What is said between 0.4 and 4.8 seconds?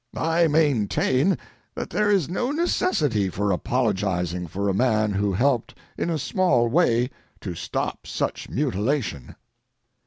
maintain that there is no necessity for apologizing for a